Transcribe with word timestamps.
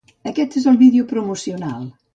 Aquest 0.29 0.57
és 0.61 0.65
el 0.71 0.81
vídeo 0.81 1.07
promocional. 1.13 1.91